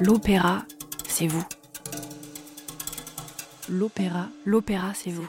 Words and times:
L'opéra, 0.00 0.64
c'est 1.06 1.26
vous. 1.26 1.44
L'opéra, 3.68 4.28
l'opéra, 4.44 4.92
c'est 4.94 5.10
vous. 5.10 5.28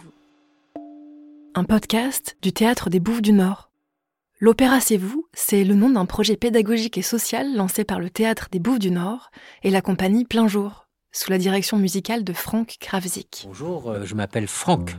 Un 1.54 1.64
podcast 1.64 2.36
du 2.42 2.52
théâtre 2.52 2.90
des 2.90 3.00
Bouffes 3.00 3.22
du 3.22 3.32
Nord. 3.32 3.72
L'opéra, 4.42 4.82
c'est 4.82 4.98
vous, 4.98 5.28
c'est 5.34 5.64
le 5.64 5.76
nom 5.76 5.90
d'un 5.90 6.06
projet 6.06 6.36
pédagogique 6.36 6.98
et 6.98 7.02
social 7.02 7.56
lancé 7.56 7.86
par 7.86 8.00
le 8.00 8.10
théâtre 8.10 8.50
des 8.52 8.59
Bouffes 8.59 8.80
du 8.80 8.92
Nord 8.92 9.32
et 9.64 9.70
la 9.70 9.82
compagnie 9.82 10.26
Plein 10.26 10.48
Jour, 10.48 10.88
sous 11.14 11.32
la 11.32 11.38
direction 11.38 11.78
musicale 11.78 12.23
de 12.26 12.34
Franck 12.34 12.76
Kravzik. 12.82 13.46
Bonjour, 13.48 13.89
euh, 13.89 14.04
je 14.04 14.16
m'appelle 14.16 14.48
Franck. 14.48 14.98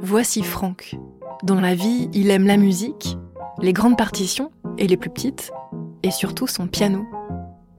Voici 0.00 0.44
Franck. 0.44 0.94
Dans 1.42 1.60
la 1.60 1.74
vie, 1.74 2.08
il 2.12 2.30
aime 2.30 2.46
la 2.46 2.56
musique, 2.56 3.16
les 3.60 3.72
grandes 3.72 3.98
partitions 3.98 4.52
et 4.76 4.86
les 4.86 4.96
plus 4.96 5.10
petites, 5.10 5.50
et 6.02 6.10
surtout 6.10 6.46
son 6.46 6.66
piano, 6.66 7.06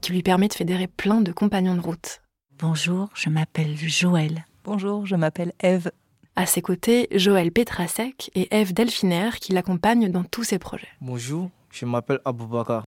qui 0.01 0.11
lui 0.11 0.21
permet 0.23 0.47
de 0.47 0.53
fédérer 0.53 0.87
plein 0.87 1.21
de 1.21 1.31
compagnons 1.31 1.75
de 1.75 1.81
route. 1.81 2.21
Bonjour, 2.57 3.09
je 3.13 3.29
m'appelle 3.29 3.75
Joël. 3.77 4.45
Bonjour, 4.63 5.05
je 5.05 5.15
m'appelle 5.15 5.53
Eve. 5.61 5.91
À 6.35 6.45
ses 6.45 6.61
côtés, 6.61 7.07
Joël 7.13 7.51
Petrasek 7.51 8.31
et 8.35 8.47
Eve 8.55 8.73
Delphiner 8.73 9.29
qui 9.41 9.53
l'accompagnent 9.53 10.09
dans 10.09 10.23
tous 10.23 10.43
ses 10.43 10.59
projets. 10.59 10.87
Bonjour, 11.01 11.49
je 11.71 11.85
m'appelle 11.85 12.19
Aboubakar. 12.25 12.83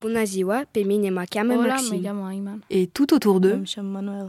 Et 2.71 2.87
tout 2.87 3.15
autour 3.15 3.41
d'eux, 3.41 3.63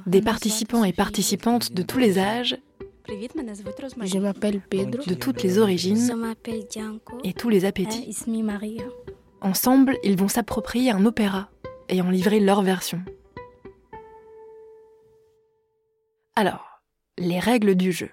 des 0.08 0.22
participants 0.22 0.84
et 0.84 0.94
participantes 0.94 1.72
de 1.74 1.84
tous 1.84 2.00
les 2.00 2.20
âges, 2.20 2.58
Je 3.08 4.18
m'appelle 4.18 4.62
Pedro. 4.70 5.04
de 5.06 5.14
toutes 5.14 5.44
les 5.44 5.60
origines 5.60 6.10
et 7.24 7.34
tous 7.34 7.50
les 7.50 7.66
appétits. 7.66 8.14
Ensemble, 9.44 9.98
ils 10.04 10.16
vont 10.18 10.30
s'approprier 10.30 10.92
un 10.92 11.06
opéra 11.06 11.50
et 11.90 12.02
en 12.02 12.10
livrer 12.10 12.40
leur 12.40 12.62
version. 12.62 13.04
Alors, 16.38 16.82
les 17.18 17.40
règles 17.40 17.76
du 17.76 17.92
jeu, 17.92 18.10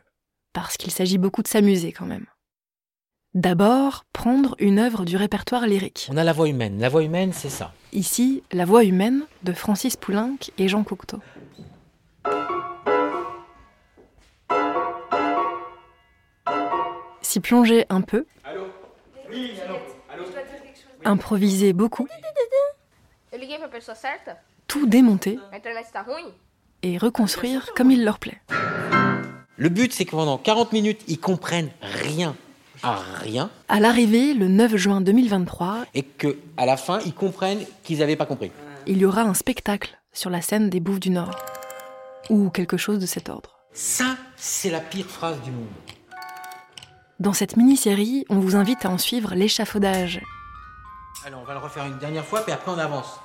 parce 0.52 0.76
qu'il 0.76 0.90
s'agit 0.90 1.18
beaucoup 1.18 1.44
de 1.44 1.48
s'amuser 1.48 1.92
quand 1.92 2.04
même. 2.04 2.26
D'abord, 3.34 4.04
prendre 4.12 4.56
une 4.58 4.80
œuvre 4.80 5.04
du 5.04 5.16
répertoire 5.16 5.68
lyrique. 5.68 6.08
On 6.10 6.16
a 6.16 6.24
la 6.24 6.32
voix 6.32 6.48
humaine. 6.48 6.80
La 6.80 6.88
voix 6.88 7.04
humaine, 7.04 7.32
c'est 7.32 7.48
ça. 7.48 7.72
Ici, 7.92 8.42
La 8.50 8.64
voix 8.64 8.82
humaine 8.82 9.22
de 9.44 9.52
Francis 9.52 9.96
Poulenc 9.96 10.50
et 10.58 10.66
Jean 10.66 10.82
Cocteau. 10.82 11.20
S'y 17.22 17.38
plonger 17.38 17.86
un 17.88 18.00
peu. 18.00 18.26
Improviser 18.44 19.62
beaucoup. 19.68 19.94
Eu 19.94 19.99
pessoa 23.70 23.94
certa? 23.94 24.36
Tout 24.66 24.86
démonter 24.86 25.38
et 26.82 26.98
reconstruire 26.98 27.72
comme 27.74 27.90
il 27.90 28.04
leur 28.04 28.18
plaît. 28.18 28.40
Le 29.56 29.68
but, 29.68 29.92
c'est 29.92 30.04
que 30.04 30.12
pendant 30.12 30.38
40 30.38 30.72
minutes, 30.72 31.02
ils 31.06 31.20
comprennent 31.20 31.70
rien 31.82 32.34
à 32.82 32.96
rien 32.96 33.50
À 33.68 33.78
l'arrivée, 33.80 34.32
le 34.32 34.48
9 34.48 34.76
juin 34.76 35.00
2023, 35.02 35.84
et 35.94 36.02
que 36.02 36.38
à 36.56 36.64
la 36.64 36.76
fin, 36.78 37.00
ils 37.04 37.12
comprennent 37.12 37.64
qu'ils 37.82 37.98
n'avaient 37.98 38.16
pas 38.16 38.26
compris. 38.26 38.50
il 38.86 38.98
y 38.98 39.04
aura 39.04 39.22
un 39.22 39.34
spectacle 39.34 39.98
sur 40.12 40.30
la 40.30 40.40
scène 40.40 40.70
des 40.70 40.80
Bouffes 40.80 41.00
du 41.00 41.10
Nord. 41.10 41.36
Ou 42.30 42.48
quelque 42.48 42.76
chose 42.76 42.98
de 42.98 43.06
cet 43.06 43.28
ordre. 43.28 43.58
Ça, 43.72 44.16
c'est 44.36 44.70
la 44.70 44.80
pire 44.80 45.06
phrase 45.06 45.40
du 45.42 45.50
monde. 45.50 45.68
Dans 47.18 47.34
cette 47.34 47.56
mini-série, 47.56 48.24
on 48.30 48.38
vous 48.38 48.56
invite 48.56 48.86
à 48.86 48.90
en 48.90 48.98
suivre 48.98 49.34
l'échafaudage, 49.34 50.22
Allez, 51.24 51.34
on 51.34 51.44
va 51.44 51.52
le 51.52 51.58
refaire 51.60 51.86
une 51.86 51.98
dernière 51.98 52.24
fois, 52.24 52.40
puis 52.42 52.52
après 52.52 52.70
on 52.70 52.78
avance. 52.78 53.20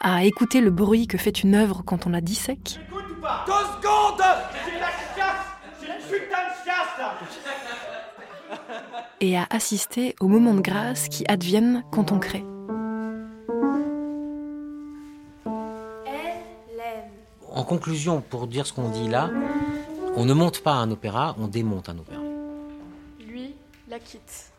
à 0.00 0.24
écouter 0.24 0.60
le 0.60 0.70
bruit 0.70 1.06
que 1.06 1.18
fait 1.18 1.42
une 1.42 1.54
œuvre 1.54 1.82
quand 1.84 2.06
on 2.06 2.10
la 2.10 2.20
dissèque, 2.20 2.78
Deux 2.90 3.52
secondes 3.52 4.22
J'ai 4.66 4.78
la 4.78 4.90
chiasse 5.14 5.46
J'ai 5.80 5.86
une 5.86 6.02
putain 6.02 6.48
de 6.48 6.64
chiasse 6.64 6.98
là 6.98 7.14
et 9.20 9.36
à 9.36 9.46
assister 9.50 10.14
aux 10.20 10.28
moments 10.28 10.54
de 10.54 10.60
grâce 10.60 11.08
qui 11.08 11.24
adviennent 11.28 11.84
quand 11.90 12.12
on 12.12 12.18
crée. 12.18 12.44
En 17.50 17.62
conclusion, 17.62 18.20
pour 18.20 18.46
dire 18.48 18.66
ce 18.66 18.72
qu'on 18.72 18.88
dit 18.88 19.08
là, 19.08 19.30
on 20.16 20.24
ne 20.24 20.34
monte 20.34 20.62
pas 20.62 20.72
un 20.72 20.90
opéra, 20.90 21.36
on 21.38 21.46
démonte 21.46 21.88
un 21.88 21.98
opéra. 21.98 22.20
Lui 23.26 23.54
la 23.88 23.98
quitte. 23.98 24.50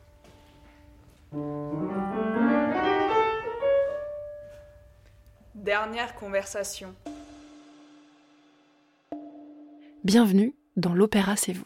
Dernière 5.66 6.14
conversation. 6.14 6.94
Bienvenue 10.04 10.54
dans 10.78 10.94
l'Opéra 10.94 11.36
C'est 11.38 11.54
vous. 11.54 11.66